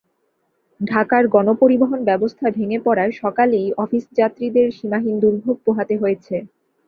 [0.81, 6.35] ঢাকার গণপরিবহন ব্যবস্থা ভেঙে পড়ায় সকালেই অফিস যাত্রীদের সীমাহীন দুর্ভোগ পোহাতে হয়েছে।